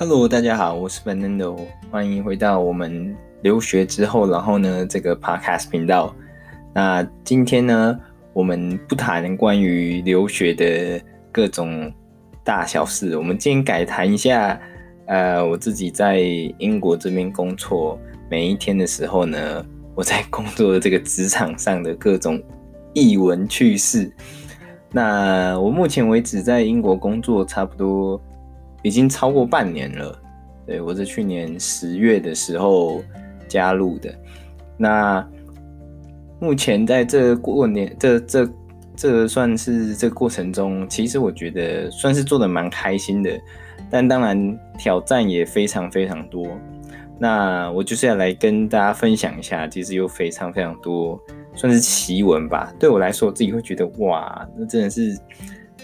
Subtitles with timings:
[0.00, 1.58] Hello，大家好，我是 Fernando，
[1.90, 6.14] 欢迎回到我们留学之后，然后呢这个 Podcast 频道。
[6.72, 7.98] 那今天呢，
[8.32, 11.00] 我们不谈关于留学的
[11.32, 11.92] 各种
[12.44, 14.56] 大小事，我们今天改谈一下，
[15.06, 16.20] 呃，我自己在
[16.58, 17.98] 英国这边工作
[18.30, 22.40] 每一天的时候呢，我在工作的这个职场上的各种
[22.94, 24.08] 异闻趣事。
[24.92, 28.22] 那我目前为止在英国工作差不多。
[28.82, 30.16] 已经超过半年了，
[30.66, 33.02] 对，我是去年十月的时候
[33.48, 34.14] 加入的。
[34.76, 35.26] 那
[36.40, 38.48] 目前在这过年，这这
[38.94, 43.30] 这算是这过程中，其实我觉得算是做的蛮开心的，
[43.90, 46.46] 但当然挑战也非常非常多。
[47.18, 51.20] 那我就是要来跟大家分享一下，其实有非常非常多，
[51.54, 52.72] 算是奇闻吧。
[52.78, 55.18] 对我来说，我自己会觉得哇，那真的是。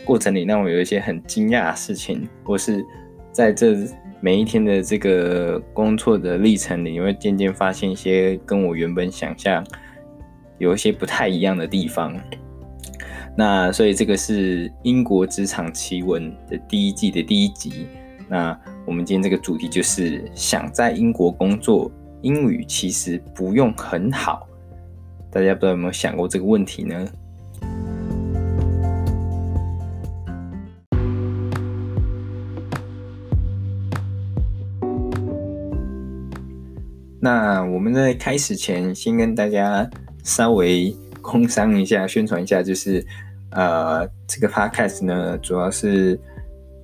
[0.04, 2.84] 过程里让我有一些很惊讶的事情，或是
[3.32, 3.76] 在这
[4.20, 9.64] 每一天的这个工作的历程里，你会渐渐发现一些跟我原本想象
[10.58, 12.14] 有一些不太一样的地方。
[13.36, 17.86] 那所以这个是英国职场奇闻的第一季的第一集。
[18.28, 21.90] 那我们今天这个主题就是想在英国工作，
[22.22, 24.48] 英语其实不用很好。
[25.30, 27.06] 大家不知道有没有想过这个问题呢？
[37.24, 39.88] 那我们在开始前，先跟大家
[40.22, 43.02] 稍微工商一下、宣传一下，就是
[43.50, 46.20] 呃，这个 podcast 呢，主要是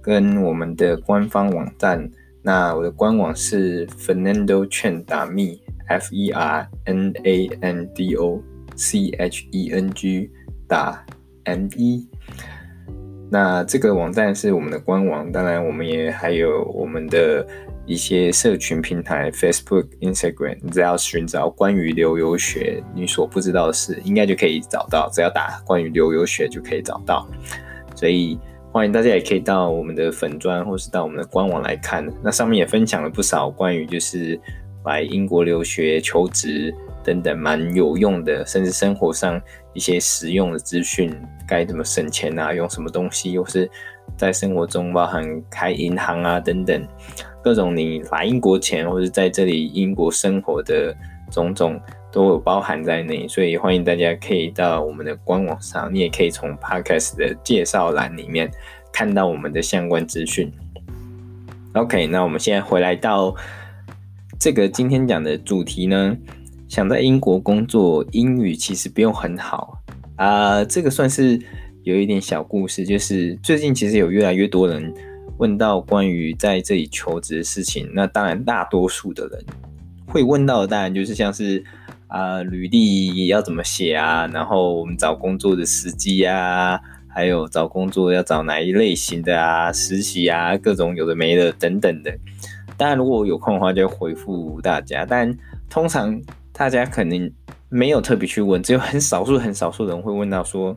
[0.00, 2.10] 跟我们的官方网站。
[2.42, 8.42] 那我的官网是 Fernando Chen 打 me，F E R N A N D O
[8.75, 10.30] c h e n g
[10.66, 11.04] 打
[11.44, 12.08] m e。
[13.30, 17.47] 那这个网站是我们的官网，当然我们也还有我们的。
[17.86, 25.08] 一些社群平台，Facebook、Instagram，你只要寻找关于留游学你所不知道的事，应该就可以找到。
[25.12, 27.26] 只要打关于留游学就可以找到。
[27.96, 28.38] 所以
[28.70, 32.08] 欢迎大家也可以到我们的粉专，或是到我们的官网来看。
[32.22, 34.40] 那上面也分享了不少关于就是
[34.84, 39.40] 来英国留学、求职等等蛮有用的，甚至生活上
[39.74, 41.12] 一些实用的资讯，
[41.48, 43.69] 该怎么省钱啊，用什么东西，又是
[44.16, 46.87] 在生活中包含开银行啊等等。
[47.43, 50.94] 各种你来英国前或者在这里英国生活的
[51.31, 51.81] 种种
[52.12, 58.50] 都有包含在内，所以欢迎大家可以到我们的官网上，你也可以从 Podcast 的介绍栏里面
[58.93, 60.53] 看到我们的相关资讯。
[61.75, 63.34] OK，那我们现在回来到
[64.38, 66.16] 这个今天讲的主题呢，
[66.69, 69.81] 想在英国工作，英语其实不用很好
[70.16, 71.41] 啊，这个算是
[71.84, 74.92] 有一点小故事，就是最近其实有越来越多人。
[75.38, 79.42] 问到关于在这里求职的事情，那当然大多数的人
[80.06, 81.64] 会问到的，当然就是像是
[82.08, 92.14] 啊、呃，履历要怎么写啊，然后我们找工作的时机啊，还有找工作要找哪一类型的啊，实习啊，各种有的没的等等的。
[92.76, 95.06] 当然，如果我有空的话，就回复大家。
[95.08, 95.34] 但
[95.70, 96.20] 通常
[96.52, 97.32] 大家可能
[97.70, 100.76] 没有特别去问，只有很少数很少数人会问到说。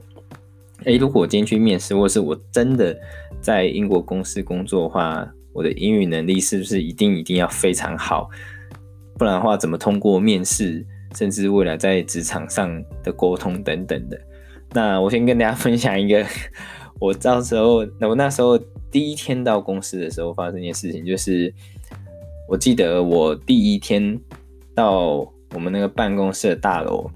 [0.85, 2.97] 诶，如果我今天去面试，或是我真的
[3.39, 8.29] 在英国公司工作的话，我的英语能力是不是一定一定要非常好？
[9.17, 10.85] 不然的话，怎么通过面试，
[11.15, 14.19] 甚至未来在职场上的沟通等等的？
[14.73, 16.25] 那我先跟大家分享一个，
[16.99, 18.57] 我到时候，那我那时候
[18.91, 21.53] 第一天到公司的时候发生一件事情，就是
[22.49, 24.19] 我记得我第一天
[24.75, 27.09] 到我们那个办公室的大楼，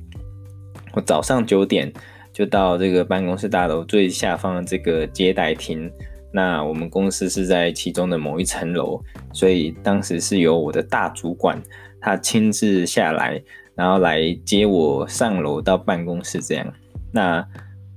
[0.93, 1.91] 我早上九点。
[2.37, 5.91] 就到这个办公室大楼最下方的这个接待厅，
[6.31, 9.01] 那我们公司是在其中的某一层楼，
[9.33, 11.59] 所以当时是由我的大主管
[11.99, 13.41] 他亲自下来，
[13.73, 16.73] 然后来接我上楼到办公室这样。
[17.11, 17.43] 那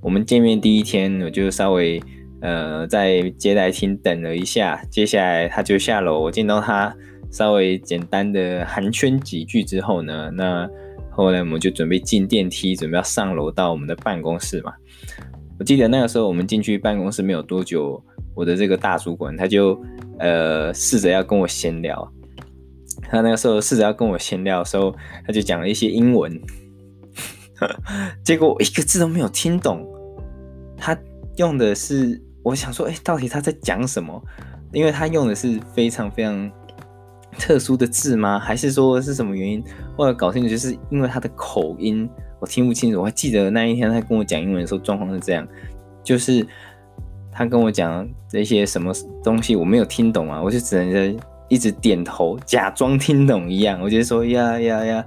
[0.01, 2.03] 我们见面第一天，我就稍微
[2.41, 6.97] 呃在接待厅等了一下，接下来他就下楼，我见到他
[7.31, 10.67] 稍微简单的寒暄几句之后呢，那。
[11.11, 14.73] 后来我们就准备进电梯，准备要上楼到我们的办公室嘛。
[15.59, 18.03] 我记得那个时候我们进去办公室没有多久，
[18.35, 19.79] 我的这个大主管他就
[20.19, 22.11] 呃试着要跟我闲聊。
[23.03, 24.95] 他那个时候试着要跟我闲聊的时候，
[25.27, 26.41] 他就讲了一些英文，
[28.25, 29.87] 结果我一个字都没有听懂。
[30.77, 30.97] 他
[31.37, 34.23] 用的是，我想说，哎，到底他在讲什么？
[34.73, 36.51] 因为他用的是非常非常。
[37.41, 38.39] 特殊的字吗？
[38.39, 39.65] 还是说是什么原因？
[39.97, 42.09] 后来搞清楚，就是因为他的口音，
[42.39, 43.01] 我听不清楚。
[43.01, 45.49] 我还记得那一天他跟我讲英文的时候，状况是这样，
[46.05, 46.47] 就是
[47.33, 48.93] 他跟我讲这些什么
[49.25, 53.81] 东西，我没有听懂啊，我就只能在一直点头，假装听懂一样。
[53.81, 55.05] 我就说呀呀呀，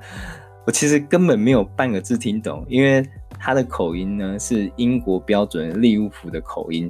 [0.66, 3.08] 我其实根本没有半个字听懂，因为
[3.40, 6.90] 他的口音呢是英国标准利物浦的口音。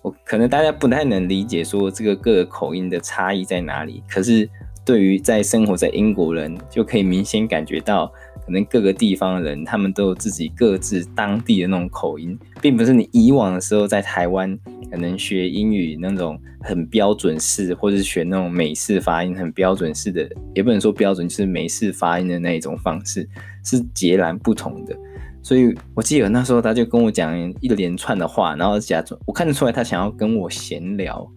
[0.00, 4.48] 我可能大家不太能理解说这个各个口音的差异在哪里，可是
[4.88, 8.10] 对于在生活在英国人，就可以明显感觉到。
[8.46, 14.58] 可能各个地方的人，他们都有自己各自当地的那种口音，并不是你以往的时候在台湾
[14.90, 23.28] 可能学英语那种很标准式，或者是学那种美式发音很标准式的，也不能说标准，就是美式发音的那一种方式，
[23.62, 24.96] 是截然不同的。
[25.42, 31.30] 所以我记得那时候他就跟我讲一连串的话，然后假装我看得出来他想要跟我闲聊，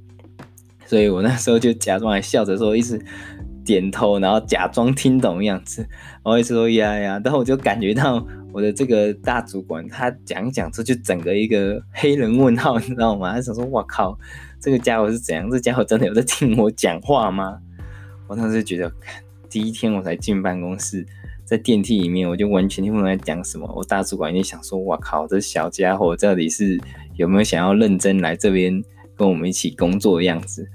[0.85, 3.05] 所以我那时候就假装还笑着说， 一直。
[3.63, 5.87] 点头，然后假装听懂的样子，
[6.23, 13.33] 我一直说呀呀，然后我就感觉到我的这个大主管，他讲一讲之后，就整个一个黑人问号，你知道吗？
[13.33, 14.17] 他想说，哇靠，
[14.59, 15.49] 这个家伙是怎样？
[15.49, 17.59] 这家伙真的有在听我讲话吗？
[18.27, 18.91] 我当时就觉得，
[19.49, 21.05] 第一天我才进办公室，
[21.45, 23.71] 在电梯里面，我就完全听不懂在讲什么。
[23.75, 26.79] 我大主管就想说，哇靠，这小家伙到底是
[27.15, 28.83] 有没有想要认真来这边
[29.15, 30.67] 跟我们一起工作的样子？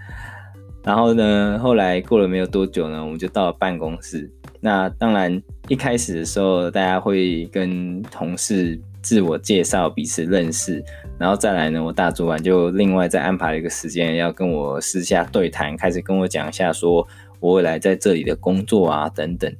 [0.86, 4.30] 然后呢，后来过了没有多久呢，我们就到了办公室。
[4.60, 10.80] 那当然，一开始的时候，大家会跟同事自我介绍，彼此认识。
[11.18, 17.04] 然后再来呢，我大主管就另外再安排了一个时间，要跟我私下对谈，开始跟我讲一下，说
[17.40, 19.52] 我未来在这里的工作啊等等。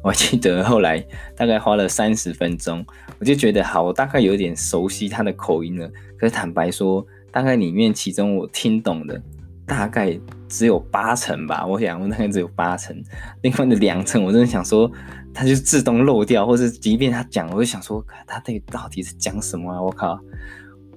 [0.00, 1.04] 我记得后来
[1.34, 2.86] 大概花了三十分钟，
[3.18, 5.90] 我就觉得好，我大概有点熟悉他的口音了。
[6.16, 9.20] 可是坦白说，大概里面其中我听懂的。
[9.70, 10.18] 大概
[10.48, 13.00] 只有八成吧，我想我大概只有八成，
[13.42, 14.90] 另外的两成我真的想说，
[15.32, 19.80] 他就自动漏掉，或是即便他讲，我就想说他这个到底是讲什么啊？
[19.80, 20.18] 我靠，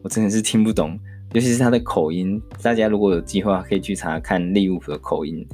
[0.02, 1.00] 我真的是听不懂，
[1.34, 2.42] 尤其是他的口音。
[2.64, 5.48] 大家如果有机会，可以去查看利物浦的口音，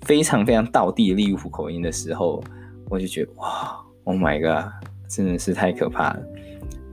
[0.00, 2.42] 非常非常道地利物浦口音的时候，
[2.88, 4.72] 我就觉得哇，Oh my god，
[5.06, 6.22] 真的是太可怕了。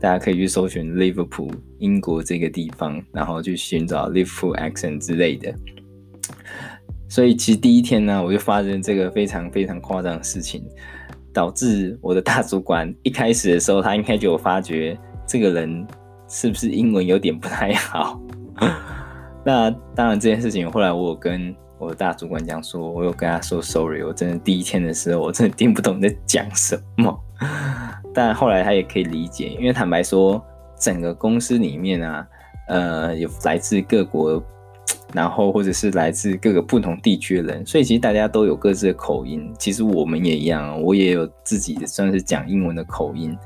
[0.02, 5.54] 大家可以去搜寻 Liverpool 英国这个地方，然后去寻找 Liverpool accent 之类的。
[7.08, 10.64] 所以其实第一天呢，我就发生这个非常非常夸张的事情，
[11.32, 15.86] 导致我的大主管一开始的时候，他应该就有发觉这个人
[16.28, 18.20] 是不是英文有点不太好。
[19.46, 27.20] 那当然这件事情，后来我有跟我的大主管讲说，我有跟他说 sorry，我真的第一天的时候，我真的听不懂你在讲什么。
[28.14, 30.44] 但后来他也可以理解，因为坦白说，
[30.78, 32.28] 整个公司里面啊，
[32.68, 34.44] 呃，有来自各国，
[35.14, 39.54] 然后或者是来自各个不同地区的人，所以其实大家都有各自的口音。
[39.58, 43.38] 其实我们也一样，我也有自己算是讲英文的口音。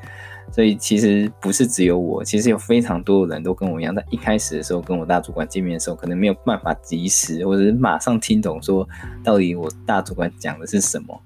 [0.52, 8.88] 所以其实不是只有我，其实有非常多的人都跟我一样，在一开始的时候跟我大主管见面的时候，可能没有办法及时或者是马上听懂说
[9.24, 11.20] 到底我大主管讲的是什么。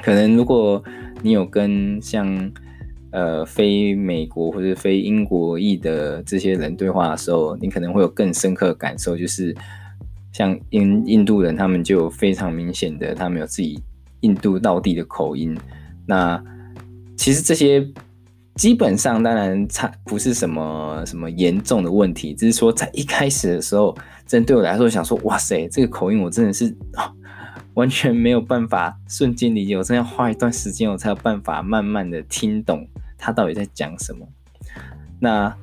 [0.00, 0.82] 可能如果
[1.22, 2.50] 你有跟像
[3.10, 9.54] 呃非美国或者非英国裔的这些人对话的时候，你可能会有更深刻的感受，就是
[10.32, 13.82] 像印印度人，他们就有非常明显的，他们有自己
[14.20, 15.56] 印度道地的口音。
[16.06, 16.42] 那
[17.16, 17.84] 其实这些
[18.54, 26.76] 基本上当然差不是什么什么严重的问题，只是说在一开始的时候，真对我来说想说，哇塞，这个口音我真的是。
[27.78, 32.84] 完全没有办法瞬间理解，我真的要花一段时间，我才有办法慢慢的听懂
[33.16, 34.26] 他到底在讲什么。
[35.20, 35.56] 那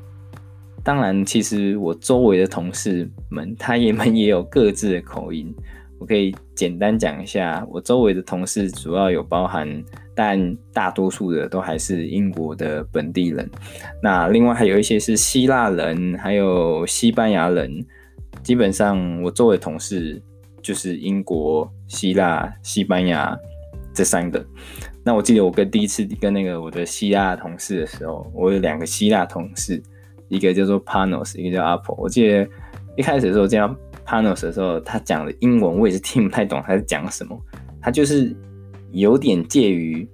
[0.82, 5.54] 当然，其实我周围的同事们，他们也有各自的口音。
[6.00, 9.84] 我可以简单讲一下，我周围的同事主要有包含，
[10.16, 13.50] 但大多数的都还是英国的本地人。
[14.02, 17.86] 那另外还有一些是希腊人，还有西班牙人。
[18.42, 20.22] 基本上我周围同事。
[20.66, 23.38] 就是英国、希腊、西班牙
[23.94, 24.44] 这三个。
[25.04, 29.80] 那我记得我跟第一次跟那个我的希腊同事的时候，我有两个希腊同事，
[30.28, 31.96] 一个叫做 Panos，一个叫 Apple。
[32.00, 32.50] 我记得
[32.98, 33.68] 一开始的时候叫
[34.04, 37.40] Panos 的时候，他讲的英文我也是听不太懂他在讲什么。
[37.80, 38.36] 他就是
[38.92, 40.10] 有点介于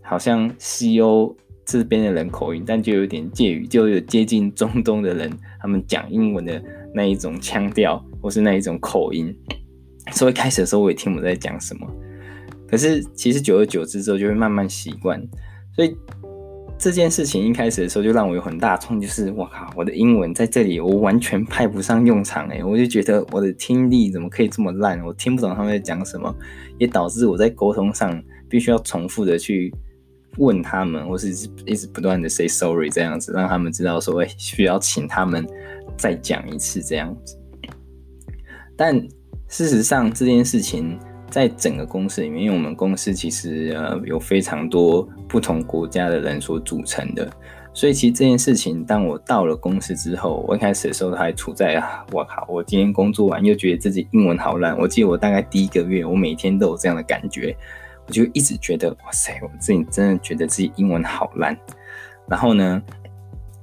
[0.00, 5.30] 好像西欧这边的人口音，但就有点介于就有接近中东的人
[5.60, 6.62] 他们讲英文的
[6.94, 9.36] 那一种腔调或是那一种口音。
[10.12, 11.86] 所以开始的时候我也听不懂在讲什么，
[12.68, 15.20] 可是其实久而久之之后就会慢慢习惯。
[15.74, 15.96] 所以
[16.78, 25.00] 这件事情一开始的时候就让我有很大冲，就是我靠，我的英文在这里我完全派不上用场诶，我就觉得我的听力怎么可以这么烂？
[25.04, 26.34] 我听不懂他们在讲什么，
[26.78, 29.72] 也导致我在沟通上必须要重复的去
[30.38, 31.28] 问他们，或是
[31.66, 35.46] 一直不断的 say sorry 这样子，让他们知道说，哎，需要请他们
[35.96, 37.36] 再讲一次这样子。
[38.74, 38.98] 但
[39.50, 40.96] 事实上，这件事情
[41.28, 47.28] 在整个公司里面，因为我们公司其实呃有非常多不同国家的人所组成的，
[47.74, 54.78] 所以其实这件事情，当我到了公司之后，我一开始的时候还处在啊，我靠，我今天工作完又觉得自己英文好烂。
[54.78, 57.54] 我记得我大概第一个月，我每天都有这样的感觉，
[58.06, 61.58] 我就一直觉得哇塞，我自己真的觉得自己英文好烂。
[62.28, 62.80] 然后呢，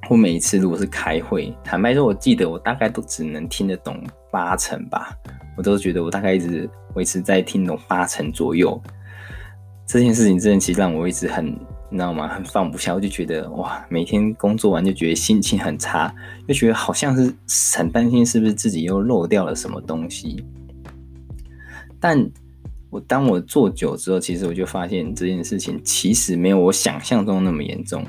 [0.09, 3.97] 我每一次如果是开会，坦白说，我记得我大概都只能听得懂
[4.31, 5.15] 八成吧。
[5.55, 8.79] 我都觉得我大概一直维持在听懂八成左右，
[9.87, 11.47] 这件事情真的其实让我一直很，
[11.89, 12.27] 你知道吗？
[12.27, 12.93] 很放不下。
[12.93, 16.13] 我就觉得哇，每天工作完就觉得心情很差，
[16.47, 17.33] 就觉得好像是
[17.75, 20.45] 很担心是不是自己又漏掉了什么东西。
[21.99, 22.29] 但
[22.91, 28.05] 我当我做久之后，其实我就发现这件事情其实没有我想象中那么严重。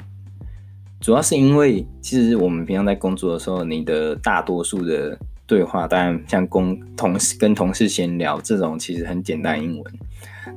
[1.00, 5.18] 主要是因为其实我们平常在工作的时候，你的大多数的。
[5.48, 9.94] 对话当然像工同事跟同事闲聊这种其实很简单英文。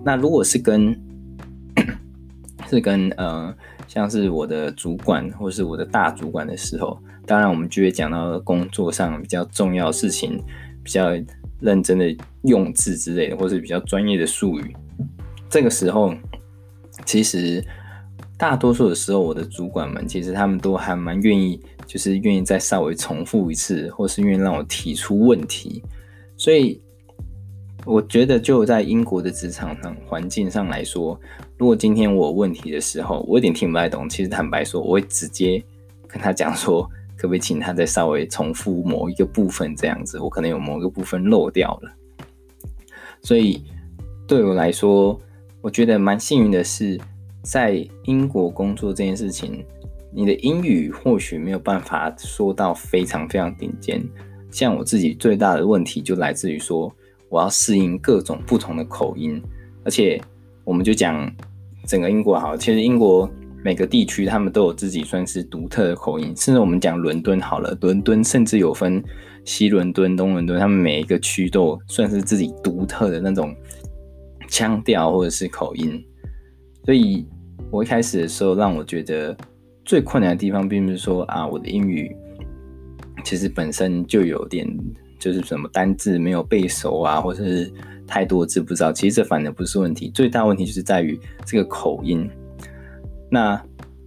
[0.04, 0.94] 那如果是跟
[2.70, 3.56] 是跟呃
[3.88, 10.44] 像是我的主管或是我的大主管的时候，当然我们就会讲到工作上比较重要事情，
[10.84, 11.10] 比较
[11.62, 14.76] 认真的用字之类的，或是比较专业的术语。
[15.50, 16.14] 这个时候，
[17.06, 17.66] 其实
[18.38, 21.62] 大多数的时候，我的主管们其实他们都还蛮愿意。
[21.92, 25.84] 就是愿意再稍微重复一次，或是愿意让我提出问题，
[26.38, 26.80] 所以
[27.86, 31.20] 我觉得就在英国的职场上环境上来说，
[31.58, 35.62] 如果今天我有问题的时候，我有点听不太懂，其实坦白说，我会直接
[36.08, 41.92] 跟他讲说，可不可以请他再稍微重复某一个部分这样子，我可能有某一个部分漏掉了。
[43.22, 43.66] 所以
[44.26, 45.20] 对我来说，
[45.60, 46.98] 我觉得蛮幸运的是，
[47.44, 49.62] 在英国工作这件事情。
[50.14, 54.04] 你的英语或许没有办法说到非常非常顶尖，
[54.52, 56.94] 像我自己最大的问题就来自于说，
[57.30, 59.42] 我要适应各种不同的口音，
[59.86, 60.22] 而且
[60.66, 61.34] 我们就讲
[61.88, 63.30] 整个英国好，其实英国
[63.64, 69.02] 每个地区他们都有自己算是独特的口音，甚至我们讲伦敦好了，伦敦甚至有分
[69.46, 73.56] 西伦敦、东伦敦，他们每一个区都算是自己独特的那种
[74.50, 76.04] 腔调或者是口音，
[76.84, 77.26] 所以
[77.70, 79.34] 我一开始的时候让我觉得。
[79.92, 82.16] 最困难的地方，并不是说啊，我的英语
[83.26, 84.66] 其实本身就有点，
[85.20, 87.70] 就是什么单字没有背熟啊，或者是
[88.08, 88.94] 太多字不知道。
[88.94, 92.26] 其实这反而不是问题，最大问题就是在于这个口音。
[93.30, 93.62] 那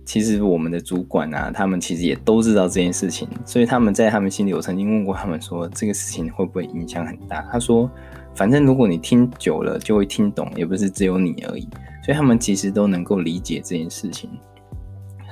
[0.07, 7.43] 其实我们的主管啊，他们其实也都知道这件事情，所以他们在他们心里，我曾经问过他们说，这个事情会不会影响很大？
[7.53, 7.91] 他说，
[8.35, 11.69] 反正如果你听久了就会听懂，也不是只有你而已。
[12.03, 14.31] 所以他们其实都能够理解这件事情。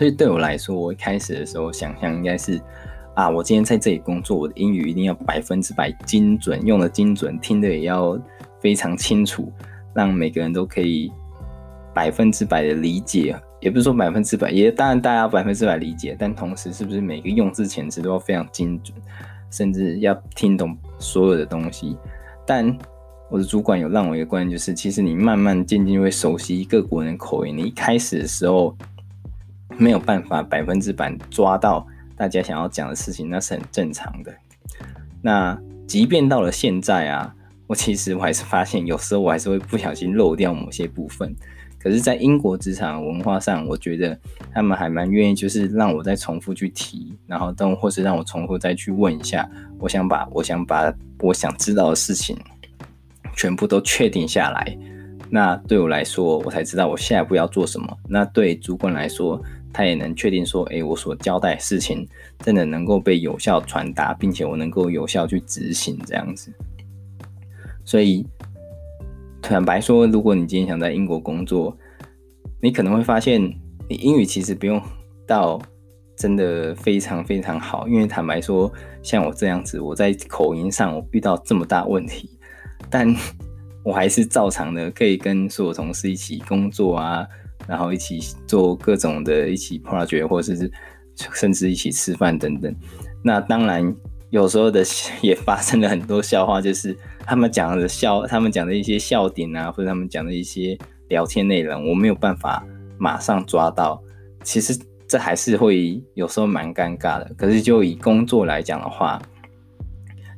[0.03, 2.61] 所以对我来说，我一开始的时候想象应该是，
[3.15, 8.21] 啊，我今天在这里工作，我的英语一定要百分之百精准，用的精准，听的也要
[8.59, 9.53] 非常清楚，
[9.95, 11.13] 让每个人都可以
[11.95, 13.41] 百分之百的理解。
[13.61, 18.99] 也不是说百分之百，也当然大家百分之百理解，但同时是不是每个用字遣词都要非常精准，
[19.53, 21.97] 甚至要听懂所有的东西？
[22.45, 22.77] 但
[23.31, 28.77] 我的主管有让我一个观念，就是其实你慢慢渐渐会熟悉各国人口音，你一开始的时候。
[29.83, 31.85] 没有办法百分之百抓到
[32.17, 34.33] 大家想要讲的事情，那是很正常的。
[35.21, 37.35] 那即便到了现在啊，
[37.67, 41.35] 我其实我还是发现，有时候我还是会不小心漏掉某些部分。
[41.81, 44.17] 可是，在英国职场文化上，我觉得
[44.55, 49.51] 他们还蛮愿意，就是让我再重复去提，然后等或是让我重复再去问一下。
[49.81, 52.39] 我想把我想把我想知道的事情
[53.35, 54.79] 全部都确定下来。
[55.29, 57.99] 那对我来说，我才知道我下一步要做什么。
[58.09, 59.43] 那对主管来说，
[59.73, 62.07] 他也能确定说，诶，我所交代的事情
[62.41, 66.53] 真的能够被有效传达，并且我能够有效去执行这样子。
[67.85, 68.27] 所以，
[69.41, 71.77] 坦白说，如果你今天想在英国工作，
[72.61, 73.43] 你可能会发现，
[73.89, 74.81] 你英语其实不用
[75.27, 75.61] 到
[76.17, 82.31] 真的非常非常好，因为坦白说，像我这样子，我在口音上我遇到这么大问题，
[82.89, 83.13] 但
[83.83, 87.27] 我还是照常的可以跟所有同事一起工作啊。
[87.69, 90.71] 然后一起做各种的一起 project，或者是
[91.35, 92.75] 甚至一起吃饭等等。
[93.23, 93.95] 那当然
[94.31, 94.83] 有时候的
[95.21, 100.77] 也发生了很多笑话，就是他们讲的笑，他们讲的一些笑点啊，或者他们讲的一些
[101.09, 102.65] 聊天内容，我没有办法
[102.99, 104.03] 马上抓到。
[104.43, 104.77] 其实
[105.07, 107.31] 这还是会有时候蛮尴尬的。
[107.37, 109.21] 可是就以工作来讲的话，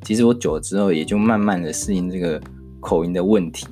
[0.02, 2.38] 其实我久了之后也就慢慢的适应这个
[2.80, 3.66] 口音的问题。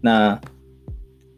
[0.00, 0.40] 那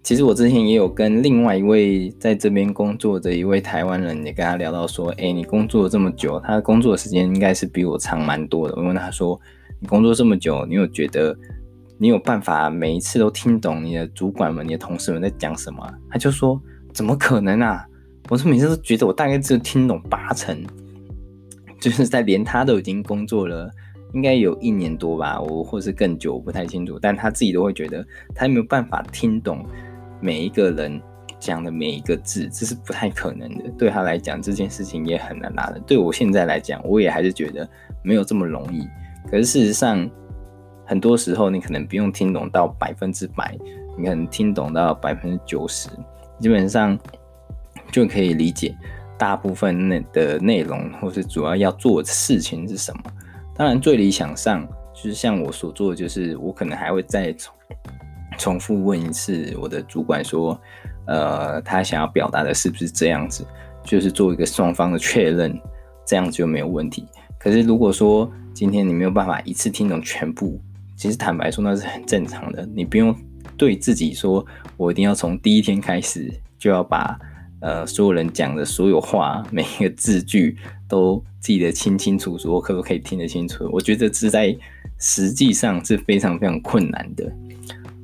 [0.03, 8.75] 其实我之前也有跟另外一位在这边工作的一位台湾人，也跟他聊到说，哎、你工作了这么久，他工作时间应该是比我长蛮多的。
[8.77, 9.39] 我问他说，
[9.79, 11.37] 你工作这么久，你有觉得
[11.99, 15.87] 你有办法每一次都听懂你的主管们、你的同事们在讲什么？
[16.11, 16.61] 他就说，
[16.93, 17.87] 怎么可能啊？
[18.29, 20.57] 我是每次都觉得我大概只有听懂八成，
[21.81, 23.71] 就是在连他都已经工作了。
[24.13, 26.99] 应该有一年多吧，我或是更久，我不太清楚。
[26.99, 29.65] 但他自己都会觉得他没有办法听懂
[30.21, 31.01] 每一个人
[31.39, 33.71] 讲的每一个字，这是不太可能的。
[33.79, 35.81] 对他来讲，这件事情也很难拿的。
[35.87, 37.69] 对我现在来讲，我也还是觉得
[38.03, 38.87] 没有这么容易。
[39.31, 40.09] 可是事实上，
[40.85, 43.57] 很多时候你可能不用听懂到百分之百，
[43.97, 45.89] 你可能听懂到百分之九十，
[46.41, 46.99] 基本上
[47.93, 48.77] 就可以理解
[49.17, 53.03] 大部分内的内容，或是主要要做的事情是什么。
[53.61, 57.53] 当然，最理想上就是像我所做的，就是我可能还会再重
[58.39, 60.59] 重复问一次我的主管说，
[61.07, 63.47] 呃，他想要表达的是不是这样子，
[63.85, 65.61] 就是做一个双方的确认，
[66.07, 67.07] 这样子就没有问题。
[67.39, 70.59] 可是如果说今天你没有办法一次听懂全部，
[70.97, 73.15] 其实坦白说那是很正常的，你不用
[73.59, 74.43] 对自己说
[74.79, 77.15] 我一定要从第一天开始就要把。
[77.61, 80.57] 呃，所有人讲的所有话，每一个字句
[80.89, 83.69] 都记得清清楚楚，我可不可以听得清楚？
[83.71, 84.57] 我觉得这是在
[84.99, 87.31] 实际上是非常非常困难的。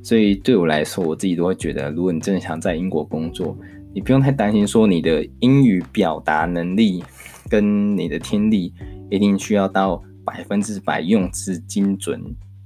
[0.02, 3.56] 所以对我来说，我自己都会觉得，如果你真的想在英国工作，
[3.94, 7.02] 你不用太担心说你的英语表达能力
[7.48, 8.74] 跟你的听力
[9.10, 12.22] 一定需要到百分之百用词精准，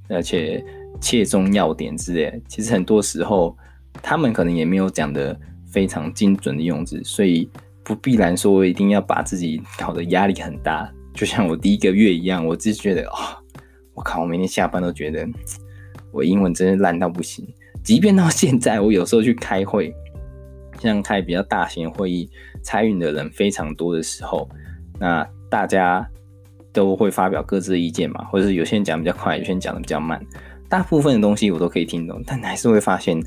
[0.09, 0.65] 而且
[1.01, 2.43] 切中要点之类。
[2.49, 3.57] 其实很多时候，
[4.03, 5.39] 他们可能也没有讲的。
[5.71, 7.49] 非常精准的用字，所以
[7.83, 10.91] 不必然说我一定要把自己搞得压力很大。
[11.15, 13.17] 就像我第一个月一样，我自己觉得、哦，
[13.95, 15.27] 我靠，我每天下班都觉得
[16.13, 17.47] 我英文真是烂到不行。
[17.83, 19.95] 即便到现在，我有时候去开会，
[20.81, 22.31] 像开比较大型会议，
[22.63, 24.49] 参与的人非常多的时候，
[24.99, 26.09] 那大家
[26.73, 30.25] 都会发表各自的意见嘛，或者是有些人讲比较快，有些人讲的比较慢。
[30.69, 33.21] 大部分的东西我都可以听懂，但还是会发现。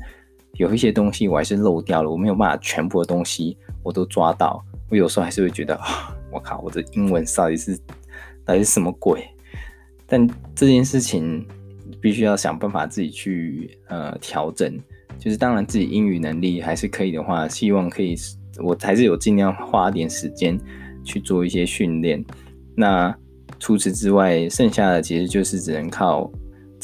[0.56, 4.64] 有一些东西我还是漏掉了，我没有办法全部的东西我都抓到。
[4.88, 7.76] 我有时候还是会觉得啊，我靠，我的英文到底是
[8.44, 9.26] 到底是什么鬼？
[10.06, 11.44] 但这件事情
[12.00, 14.78] 必须要想办法自己去呃调整。
[15.18, 18.14] 就是当然自己英语能力还是可以的话，希望可以，
[18.62, 20.58] 我还是有尽量花点时间
[21.04, 22.22] 去做一些训练。
[22.76, 23.16] 那
[23.58, 26.30] 除此之外，剩下的其实就是只能靠。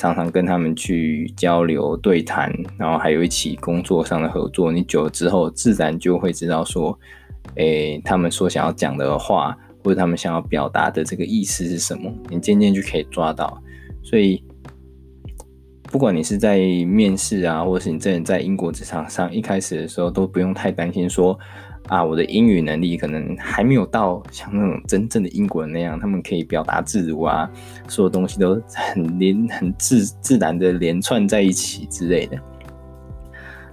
[0.01, 4.73] 常常跟他们去交流对谈，然后还有一起工作上的合作。
[4.73, 6.99] 你久了之后，自然就会知道说，
[7.57, 13.63] 诶、他们所想要讲的话，或者他们想要表达的这个意思是什么，你渐渐就可以抓到。
[14.03, 14.43] 所以，
[15.83, 21.39] 不管你是在面试啊，或者是你真的在英国职场上，一开始的时候都不用太担心说。
[21.89, 27.51] 啊，我的英语能力可能还没有到像那种真正的英国人那样，他们可以表达自如啊，
[27.89, 32.39] 所有东西都很连很自自然的连串在一起之类的。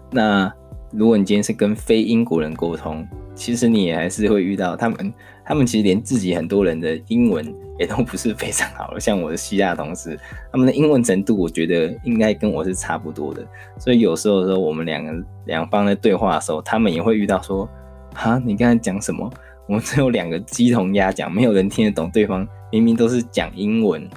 [0.10, 0.52] 那
[0.92, 5.14] 如果你今天是跟非英国人沟通，其实你也还是会遇到他们，
[5.46, 7.46] 他们其实连自己很多人的英文
[7.78, 10.20] 也都不是非常好的，像我的希腊同事，
[10.52, 13.46] 他们的英文程度我觉得应该跟我是差不多的，
[13.78, 15.14] 所以有时候说我们两个
[15.46, 17.70] 两方在对话的时候，他们也会遇到说。
[18.18, 19.32] 哈，你刚才讲什么？
[19.68, 22.48] 我们只有两个鸡同鸭讲，没有人听得懂对方。
[22.72, 24.10] 明明都是讲英文，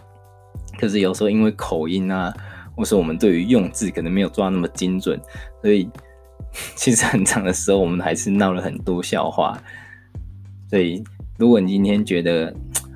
[0.79, 2.33] 可是有时候因为口音啊，
[2.75, 5.21] 或是我们对于用字可能没有抓那么精准，
[5.61, 5.87] 所以
[6.75, 9.61] 其实很长的时候我们还是闹了很多笑话。
[10.71, 11.05] 所以，
[11.37, 12.47] 如果你今天觉得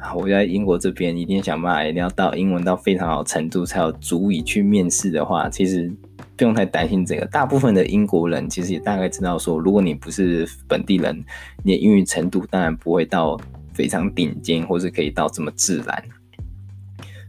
[0.01, 5.93] 啊我在英国这边一定想办法，一定要到英文到非常好程度才有足以去面试的话，其实。
[6.37, 11.25] 不用太担心这个，大部分的英国人其实也大概知道说，如果你不是本地人，
[11.62, 13.38] 你的英语程度当然不会到
[13.73, 16.05] 非常顶尖，或是可以到这么自然。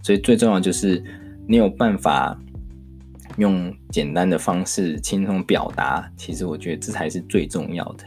[0.01, 1.03] 所以最重要就是
[1.47, 2.35] 你有办法
[3.37, 8.05] 用简单的方式轻松表达，其实我觉得这才是最重要的。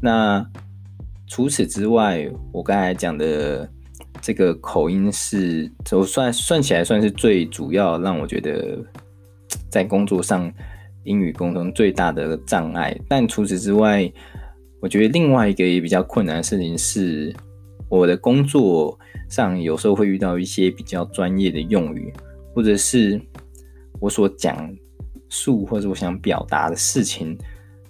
[0.00, 0.46] 那
[1.26, 3.68] 除此之外，我刚才讲的
[4.20, 8.78] 这个口音是，就算算起来算是最主要让我觉得。
[9.70, 10.52] 在工作上，
[11.04, 12.96] 英语沟通最大的障碍。
[13.08, 14.10] 但除此之外，
[14.80, 17.34] 我觉得另外一个也比较困难的事情是，
[17.88, 22.12] 我的工作上有时候会遇到一些比较专业的用语，
[22.54, 23.20] 或者是
[23.98, 24.74] 我所讲
[25.28, 27.36] 述或者我想表达的事情，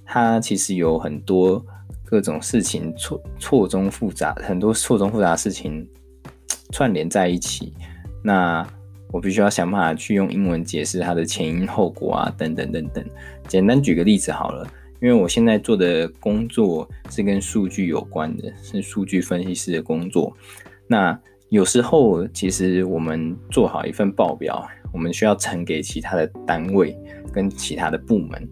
[0.05, 1.65] 它其实有很多
[2.05, 5.89] 各种事情错错综复杂，很多错综复杂的事情
[6.73, 7.73] 串联在一起。
[8.23, 8.67] 那
[9.13, 13.05] 我必须要想办法去用英文解释它的前因后果啊，等等等等。
[13.49, 14.67] 简单举个例子好了，
[15.01, 20.33] 因为我现在做的工作是跟数据有关的，是数据分析师的工作。
[20.87, 21.19] 那
[21.49, 26.97] 有时候其实我们做好一份报表，我们需要呈给其他的单位
[27.33, 28.49] 跟其他的部门。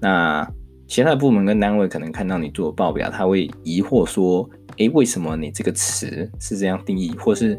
[0.00, 0.48] 那
[0.86, 7.58] 其他的部门跟单位可能看到你做报表，他会疑惑说：“诶，为什么你这个词是这样定义，或是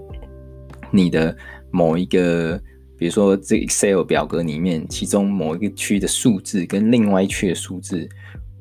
[0.92, 1.36] 你的
[1.72, 2.62] 某一个，
[2.98, 8.08] 比如说这 Excel 表格里面，其中某一个区的数字跟另外一区的数字，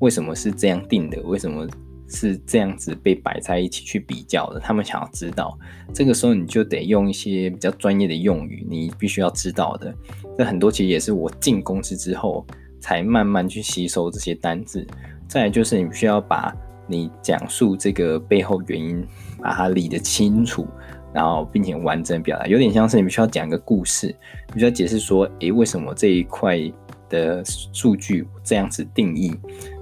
[0.00, 1.20] 为什么是这样定的？
[1.22, 1.66] 为什么
[2.08, 4.60] 是这样子被摆在一起去比较的？
[4.60, 5.58] 他们想要知道，
[5.92, 9.94] 这个时候你就得用一些比较专业的用语，你必须要知道的。
[10.36, 12.46] 这很多其实也是我进公司之后。”
[12.80, 14.86] 才慢慢去吸收这些单字，
[15.26, 16.54] 再来就是你需要把
[16.86, 19.02] 你讲述这个背后原因，
[19.40, 20.68] 把它理得清楚，
[21.14, 24.14] 然后并且完整表达，有点像是你们需要讲一个故事，
[24.52, 26.58] 你需要解释说，诶，为什么这一块
[27.08, 29.32] 的数据这样子定义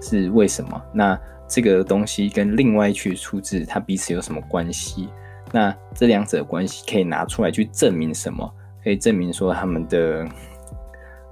[0.00, 0.80] 是为什么？
[0.92, 1.18] 那
[1.48, 5.08] 这个东西跟另外一区数字它彼此有什么关系？
[5.50, 8.48] 那这两者关系可以拿出来去证明什么？
[8.84, 10.28] 可以证明说他们的。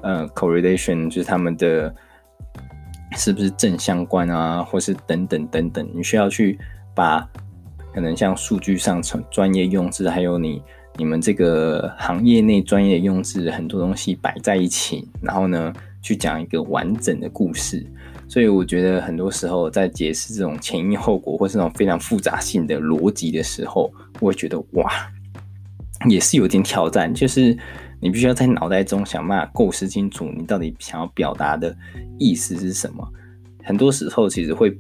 [0.03, 1.95] 呃，correlation 就是他们的
[3.19, 6.59] 是不是正相关啊，或是等等等等，你需要去
[6.95, 7.29] 把
[7.94, 10.62] 可能像数据上专业用字，还有你
[10.96, 15.72] 你们这个行业内专业用字很多东西摆在一起，然后呢
[16.03, 17.87] 去讲一个完整的故事。
[18.29, 24.90] 所以我觉得很多时候在解释这种前因后果或是那种非常复杂性的逻辑的时候，我会觉得哇，
[26.09, 27.57] 也是有点挑战，就是。
[28.03, 31.76] 你必须要在脑袋中想办法构思清楚，你到底想要表达的
[32.18, 33.07] 意思是什么。
[33.62, 34.74] 很多时候其实会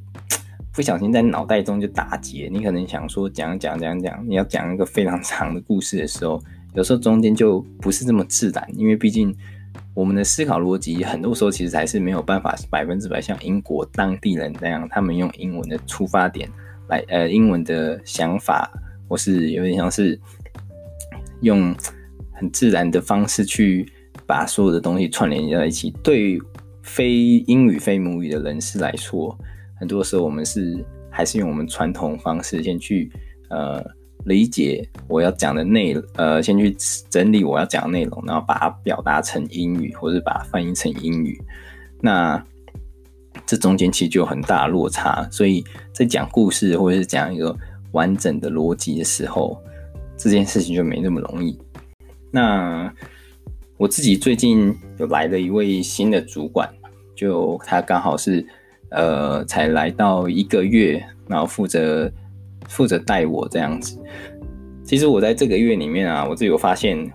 [0.74, 2.48] 不小心在脑袋中就打结。
[2.52, 6.42] 你可能想说讲讲讲讲，你要讲一个非常长的故事的时候，
[6.74, 9.34] 有时候中间就不是这么自然，因为毕竟
[9.94, 16.48] 我们的思考逻辑很多时候其实还是没有办法百分之百像英国当地人那样，他们用英文的出发点
[16.88, 18.70] 来，呃，英文的想法，
[19.08, 20.18] 或是有点像是
[21.42, 21.74] 用。
[22.32, 23.86] 很自然的方式去
[24.26, 25.90] 把所有的东西串联在一起。
[26.02, 26.42] 对于
[26.82, 27.12] 非
[27.46, 29.38] 英语非母语的人士来说，
[29.80, 33.10] 很多时候我们是还是用我们传统方式先去
[33.48, 33.82] 呃
[34.26, 36.76] 理解我要讲的内，呃，先去
[37.08, 41.42] 整理我要讲的内容，然后把它表达成英语，或者把它翻译成英语。
[42.02, 42.44] 那
[43.46, 45.64] 这中间其实就有很大的落差，所以
[45.94, 47.56] 在讲故事或者是讲一个
[47.92, 49.58] 完整的逻辑的时候，
[50.18, 51.58] 这件事情就没那么容易。
[52.30, 52.92] 那
[53.78, 56.70] 我自己最近有来了一位新的主管，
[57.16, 58.46] 就他刚好是
[58.90, 62.10] 呃才来到一个月，然后负责
[62.68, 63.98] 负责带我这样子。
[64.84, 67.10] 其实我在这个月里面啊，我自己有发现，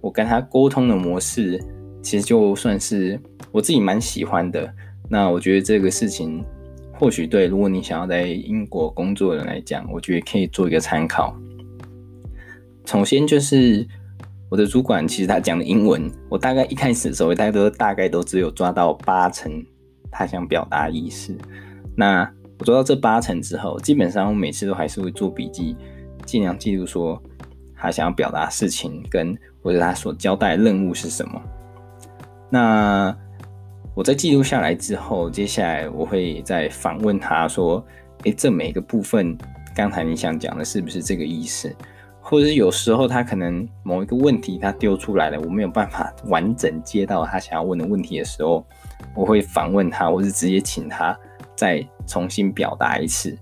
[0.00, 1.62] 我跟他沟通的模式，
[2.02, 3.20] 其实就算是
[3.52, 4.72] 我自己蛮喜欢的。
[5.08, 6.44] 那我觉得这个事情
[6.92, 11.36] 或许对，如果你想要在英国工作的人来讲，我觉得可以做一个参考。
[12.84, 13.86] 首先就是。
[14.50, 19.62] 我的主管其实他讲的英文，我大概一开始的时候，大概都大概都只有抓到八成
[20.10, 21.36] 他想表达意思。
[21.96, 25.76] 那我做到这八成之后，基本上我每次都还是会做笔记，
[26.24, 27.22] 尽量记录说
[27.76, 31.40] 他想要表达事情跟或者他所交代任务是什么。
[32.50, 33.16] 那
[33.94, 37.84] 我在记录下来之后，接下来我会再反问他说
[38.24, 39.36] ：“诶，这每个部分
[39.74, 41.74] 刚才你想讲的是不是这个意思？”
[42.20, 48.66] 或者有时候他可能某一个问题他丢出来了，我没有办法完整接到他想要问的问题的时候，
[49.14, 51.16] 我会反问他，或是直接请他
[51.56, 53.36] 再重新表达一次。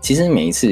[0.00, 0.68] 其实每一次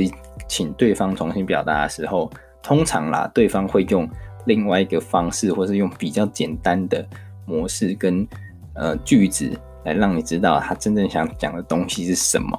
[0.48, 2.30] 请对方重新表达的时候，
[2.62, 4.08] 通常啦，对方会用
[4.46, 7.06] 另外一个方式，或是用比较简单的
[7.46, 8.26] 模式跟
[8.74, 9.50] 呃句子
[9.84, 12.58] 来让你知道他真正想讲的东西是什么。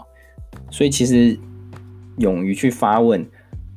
[0.69, 1.37] 所以其实
[2.17, 3.25] 勇于去发问。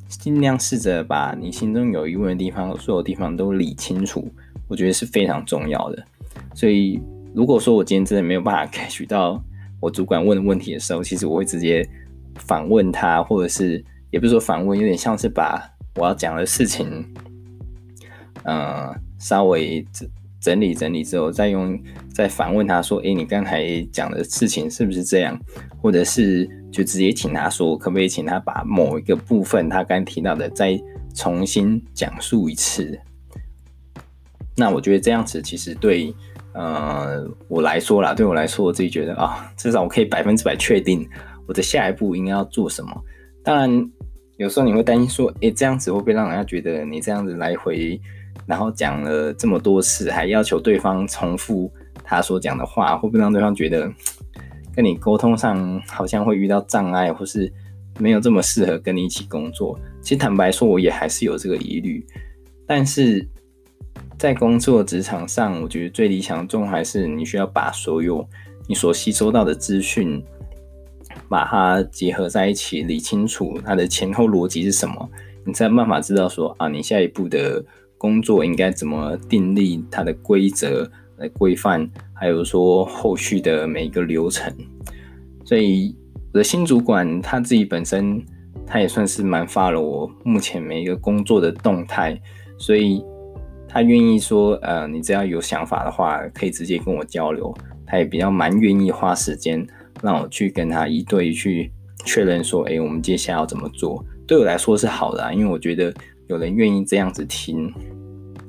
[0.06, 4.30] 尽量试着把你心中有疑问的地方，所有地方都理清楚，
[4.68, 6.04] 我觉得是非常重要的。
[6.54, 7.00] 所以，
[7.34, 9.42] 如果说我今天真的没有办法 catch 到
[9.80, 11.86] 我主管问的问题的时候，其实我会直接
[12.36, 15.60] 反问他，或者是也不是说反问，有点像是把
[15.96, 17.04] 我要讲的事情，
[18.44, 20.08] 呃，稍微整
[20.40, 21.78] 整理整理之后，再用
[22.14, 25.38] 再反问他说：“诶，你刚才讲的事情是不是这样？”
[25.82, 26.48] 或者是。
[26.74, 30.76] 就直接请他说，可不可以请他把某一个部分他刚提到的再
[31.14, 32.98] 重新讲述一次？
[34.56, 36.12] 那我觉得这样子其实对
[36.54, 41.06] 呃我来说啦，对我来说，我自己觉得啊，至少我可以百分之百确定
[41.46, 42.90] 我的下一步应该要做什么。
[43.42, 43.90] 当然，
[44.36, 48.00] 有时候你会担心说，诶，这样子会不会让人家觉得你这样子来回
[48.46, 51.70] 然后讲了这么多次，还要求对方重复
[52.02, 53.90] 他所讲的话，会不会让对方觉得
[54.74, 57.52] 跟你沟通上好像会遇到障碍，或是
[57.98, 59.78] 没有这么适合跟你一起工作？
[60.02, 62.04] 其实坦白说，我也还是有这个疑虑。
[62.66, 63.26] 但是
[64.24, 68.26] 在工作职场上，我觉得最理想的状态还是你需要把所有
[68.66, 70.24] 你所吸收到的资讯，
[71.28, 75.10] 把它结合在一起，理清楚它的前后逻辑是什么，
[75.44, 77.62] 你才有办法知道说啊，你下一步的。
[77.98, 84.50] 工作应该怎么订立它的规则来规范，还有说后续的每一个流程。
[85.44, 85.94] 所以
[86.32, 88.22] 我的新主管他自己本身，
[88.66, 92.18] 他也算是蛮发了我目前每一个工作的动态，
[92.58, 93.02] 所以
[93.74, 97.52] 他愿意说，呃，你只要有想法的话，可以直接跟我交流。
[97.86, 99.66] 他也比较蛮愿意花时间
[100.00, 101.70] 让我去跟他一对去
[102.06, 104.02] 确认说，哎，我们接下来要怎么做？
[104.26, 105.92] 对我来说是好的啊，因为我觉得。
[106.26, 107.70] 有人愿意这样子听，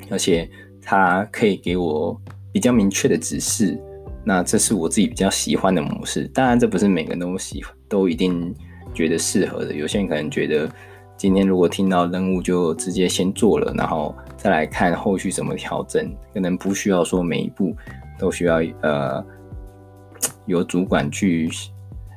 [0.09, 0.49] 而且
[0.81, 2.17] 他可以给我
[2.49, 3.77] 比较明确的指示，
[4.23, 6.23] 那这是我自己比较喜欢的模式。
[6.33, 8.55] 当然，这不是每个人都喜欢，都一定
[8.93, 9.73] 觉得适合的。
[9.73, 10.71] 有些人可能觉得，
[11.17, 17.75] 今天如果听到任务就直接先做了，然后再来看后续怎么调整，可能不需要说每一步
[18.17, 19.23] 都需要呃
[20.45, 21.49] 有主管去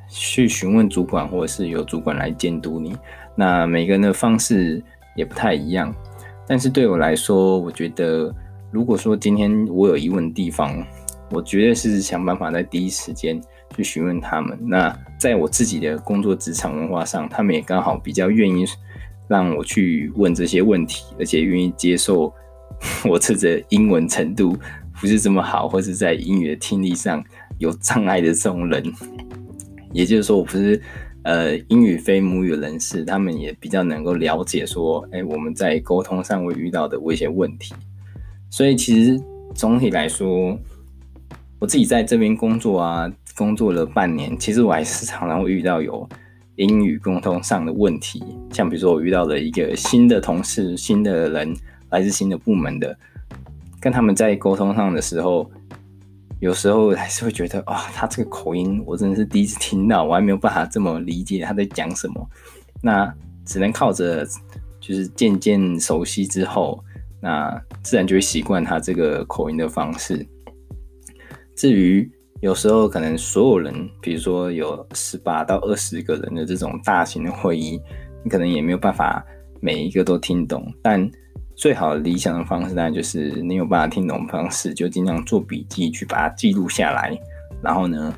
[0.09, 2.95] 去询问主管，或者是有主管来监督你。
[3.35, 4.83] 那每个人的方式。
[5.15, 5.93] 也不太一样，
[6.47, 8.33] 但是对我来说，我觉得
[8.71, 10.81] 如果说今天我有疑问的地方，
[11.31, 13.41] 我绝对是想办法在第一时间
[13.75, 14.57] 去询问他们。
[14.61, 18.65] 那在我自己的工作职场文化上，他们也刚好比较愿意
[19.29, 22.33] 让我去问这些问题，而且愿意接受
[23.07, 24.57] 我这个英文程度
[24.99, 27.23] 不是这么好，或是在英语的听力上
[27.59, 28.83] 有障碍的这种人。
[29.93, 30.81] 也就是说，我不是。
[31.23, 37.75] 呃，英语非母语人士，他们也比较能够了解说，哎，我们在沟通上会遇到的一些问题。
[38.49, 39.21] 所以其实
[39.53, 40.57] 总体来说，
[41.59, 46.07] 我自己在这边工作啊，工作了半年，其实我还是常常会遇到有
[46.59, 48.23] 英语沟通上的问题。
[48.51, 51.55] 像比如说，我遇到了一个新的同事，新的人，
[51.89, 52.97] 来自新的部门的，
[53.81, 55.49] 跟他们在沟通上的时候。
[56.41, 62.29] 有时候还是会觉得，啊，他这个口音我真的是第一次听到，我还没有办法这么理解他在讲什么。
[62.81, 63.13] 那
[63.45, 64.25] 只能靠着
[64.79, 66.81] 就是渐渐熟悉之后，
[67.21, 70.25] 那自然就会习惯他这个口音的方式。
[71.57, 72.09] 至于
[72.41, 77.79] 有时候可能所有人，比如说有十八到二十个人的这种大型的会议，
[78.23, 79.25] 你可能也没有办法
[79.59, 81.09] 每一个都听懂，但。
[81.55, 87.13] 最好理想的方式，当然就是你有办法听懂的方式，就尽量做笔记去把它记录下来。
[87.61, 88.15] 然后呢，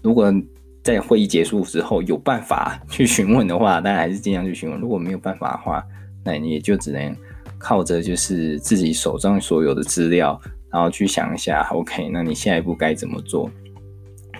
[0.00, 0.32] 如果
[0.80, 4.78] 在会议结束之后有办法 去询问的话，当然还是尽量去询问。
[4.78, 5.84] 如果没有办法的话，
[6.24, 7.12] 那你也就只能
[7.58, 10.40] 靠着就是自己手上所有的资料，
[10.74, 13.48] 然后去想一下，OK，那你下一步该怎么做？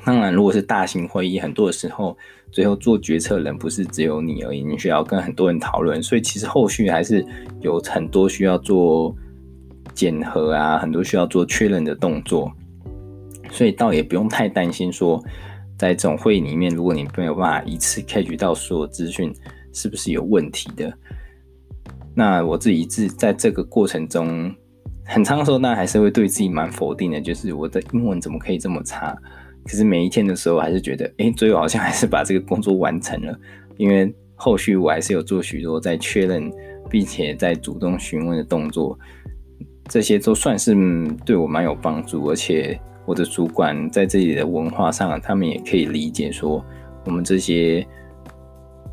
[0.05, 2.19] 当然，如果是大型会议，很多的时候，
[2.51, 7.25] 最后做决策人不是只有你而已，你需要跟很多人讨论，所以其实后续还是
[7.61, 9.15] 有很多需要做
[9.95, 12.51] 检核啊，很多需要做确认的动作，
[13.53, 15.23] 所以倒也不用太担心说，
[15.79, 19.33] 在这种会议里面，如果你没有办法一次 catch 到所有资讯，
[19.73, 20.93] 是不是有问题的？
[22.13, 24.53] 那我自己自在这个过程中，
[25.07, 29.17] 很长的时候，那还是会对自己蛮否定的，就是我的英文怎么可以这么差？
[29.65, 33.39] 可是每一天的时候，还是觉得，哎，最后好像还是把这个工作完成了，
[33.77, 36.51] 因为后续我还是有做许多在确认，
[36.91, 38.99] 并且在主动询问的动作，
[39.89, 40.75] 这些都算是
[41.25, 46.65] 对我蛮有帮助，而且我的主管在这里的文化上，他们也可以理解说，
[47.05, 47.87] 我们这些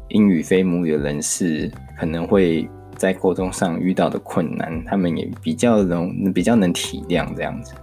[0.10, 2.70] 英语非母语的人士可能会
[3.02, 7.74] 在沟通上遇到的困难，他们也比较能比较能体谅这样子，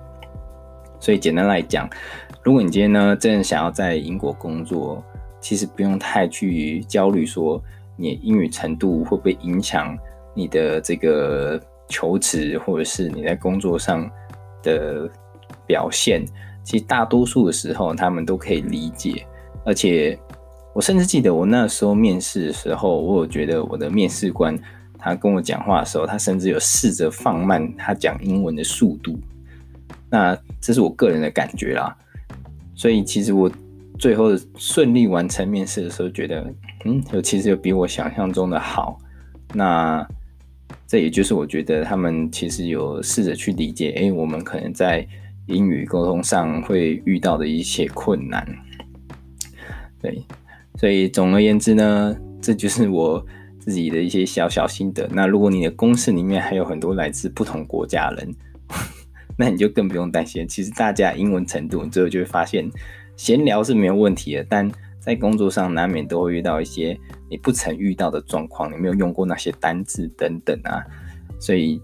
[1.01, 1.91] 所以简单来讲。
[2.45, 5.03] 如果你今天呢，真的想要在英国工作，
[5.41, 7.61] 其实不用太去焦虑，说
[7.97, 9.99] 你英语程度会不会影响
[10.35, 14.09] 你的这个求职，或者是你在工作上
[14.63, 15.11] 的
[15.67, 16.25] 表现。
[16.63, 19.27] 其实大多数的时候，他们都可以理解。
[19.65, 20.17] 而且，
[20.73, 24.57] 我甚至记得我那时候面试的时候，我有觉得我的面试官
[24.99, 29.19] 他跟我讲话的时候，他甚至有试着放慢他讲英文的速度。
[30.11, 31.97] 那这是我个人的感觉啦。
[32.75, 33.51] 所以其实我
[33.99, 36.53] 最后顺利完成面试的时候，觉得
[36.85, 38.99] 嗯，有其实有比我想象中的好。
[39.55, 40.07] 那
[40.87, 45.07] 这也就是我觉得他们其实有试着去理解，哎，我们可能在
[45.47, 48.47] 英语沟通上会遇到的一些困难。
[50.01, 50.23] 对，
[50.77, 53.25] 所以总而言之呢，这就是我
[53.69, 55.07] 自己的一些小小心得。
[55.13, 58.35] 那如果你的公司里面还有很多来自不同国家的人，
[59.37, 60.49] 那你就更不用担心。
[60.49, 62.67] 其实大家英文程度，你最后就会发现，
[63.15, 70.83] 闲聊是没有问题的，但在工作上难免都会遇到一些你不曾遇到的状况，你没有用过那些单字等等啊，
[71.39, 71.79] 所以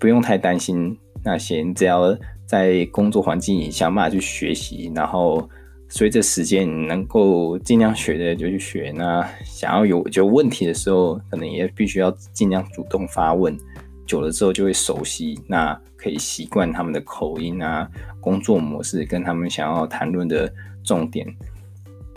[0.00, 5.48] 不用太担心那些，你只要在工作环境里想办法去学习，然后
[5.88, 8.92] 随着时间你能够尽量学的就去学。
[8.96, 13.56] 那想要有有问题的时候，可能也必须要尽量主动发问。
[14.06, 17.88] 久了之后就会熟悉，那可以习惯他们的口音啊，
[18.20, 20.52] 工作模式跟他们想要谈论的
[20.84, 21.26] 重点。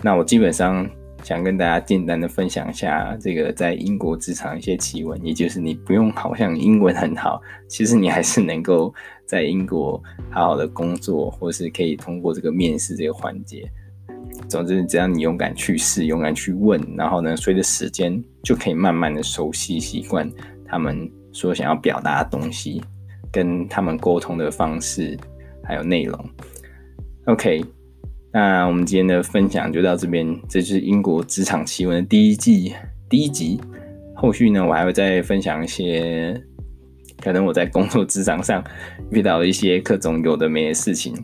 [0.02, 0.90] 那我基本上
[1.24, 8.94] 想跟大家简单的分享一下这个在英国职场一些奇闻，也就是你不用好像英文很好，其实你还是能够
[9.26, 13.70] 在英国好好的工作，或是可以通过这个面试这个环节。
[14.48, 20.30] 总之，只要你勇敢去试，勇敢去问，然后呢，随着时间就可以慢慢的熟悉习惯
[20.66, 21.10] 他们。
[21.34, 22.82] 说想要表达的东西，
[23.32, 25.16] 跟他们沟通的方式，
[25.64, 26.30] 还有内容。
[27.26, 27.64] OK，
[28.40, 30.40] 那我们今天的分享就到这边。
[30.48, 32.72] 这是英国职场奇闻的第一季
[33.10, 33.60] 第一集。
[34.16, 36.40] 后续呢，我还会再分享一些
[37.20, 38.64] 可能我在工作职场上
[39.10, 41.16] 遇到的一些各种有的没的事情。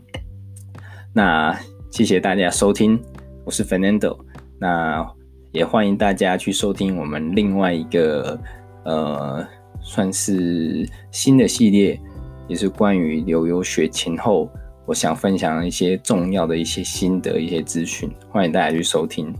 [1.13, 1.55] 那
[1.91, 2.99] 谢谢大家收听，
[3.45, 4.17] 我是 Fernando。
[4.59, 5.07] 那
[5.51, 8.39] 也欢迎大家去收听我们另外一个
[8.85, 9.45] 呃。
[9.85, 11.99] 算是新的系列，
[12.47, 14.49] 也是关于留游学前后，
[14.85, 19.33] 我想分享一些重要的一些心得、一些资讯，欢迎大家去收听。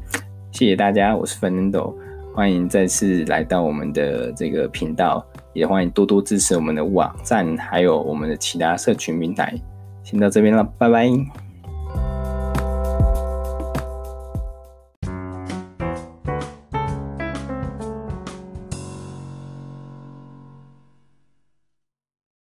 [0.52, 1.94] 谢谢大家，我是 Fernando，
[2.34, 9.54] 欢迎再次来到我们的这个频道，也欢迎多多支持我们的网站，还有我们的其他社群平台。
[10.02, 11.10] 先到这边了，拜拜。